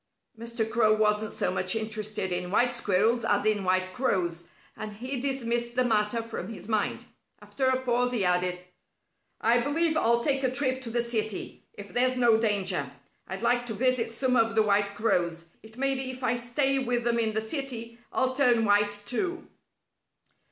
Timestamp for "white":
2.49-2.73, 3.63-3.93, 14.63-14.95, 18.65-19.01